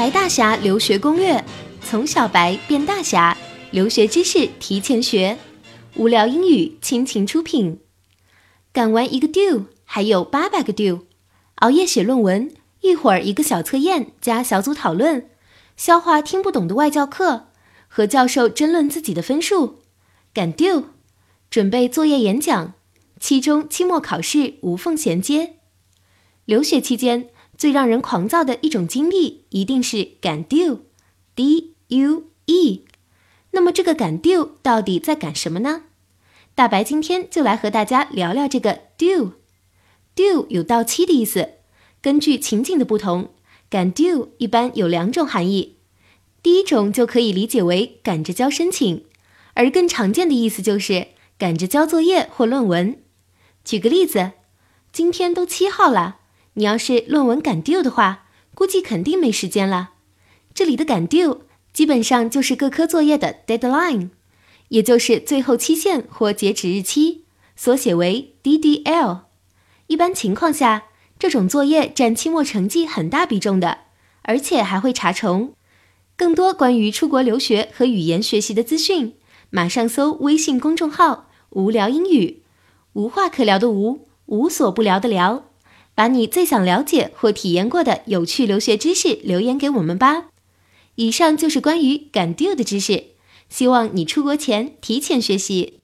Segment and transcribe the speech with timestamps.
[0.00, 1.44] 白大侠留学攻略，
[1.82, 3.36] 从小白变大侠，
[3.70, 5.36] 留学知识提前学。
[5.96, 7.80] 无聊英语倾情出品。
[8.72, 11.04] 赶完一个 do，还有八百个 do。
[11.56, 12.50] 熬夜写论文，
[12.80, 15.28] 一会儿一个小测验加小组讨论，
[15.76, 17.48] 消化听不懂的外教课，
[17.86, 19.80] 和教授争论自己的分数。
[20.32, 20.84] 赶 do，
[21.50, 22.72] 准备作业演讲，
[23.20, 25.56] 期中期末考试无缝衔接。
[26.46, 27.28] 留学期间
[27.60, 32.86] 最让人狂躁的一种经历，一定是赶 do，d u e。
[33.50, 35.82] 那么这个赶 do 到底在赶什么呢？
[36.54, 39.32] 大白今天就来和大家聊聊这个 do。
[40.14, 41.56] do 有到期的意思，
[42.00, 43.34] 根据情景的不同，
[43.68, 45.76] 赶 do 一般有两种含义。
[46.42, 49.04] 第一种就可以理解为赶着交申请，
[49.52, 53.02] 而更常见的意思就是赶着交作业或论文。
[53.62, 54.32] 举个例子，
[54.90, 56.19] 今天都七号了。
[56.54, 59.90] 你要是论文赶 due 的话，估计肯定没时间了。
[60.52, 61.40] 这里的赶 due
[61.72, 64.10] 基本上就是各科作业的 deadline，
[64.68, 67.24] 也就是最后期限或截止日期，
[67.54, 69.20] 缩写为 DDL。
[69.86, 70.84] 一般情况下，
[71.18, 73.78] 这种作业占期末成绩很大比重的，
[74.22, 75.54] 而且还会查重。
[76.16, 79.14] 更多关于出国留学和语言学习的资讯，
[79.50, 82.42] 马上搜微信公众号“无聊英语”，
[82.94, 85.49] 无话可聊的无，无所不聊的聊。
[86.00, 90.28] 把你最想了解或体验过的有趣留学知识留言给我们吧。
[90.94, 93.08] 以上就是关于赶 due 的知识，
[93.50, 95.79] 希望你出国前提前学习。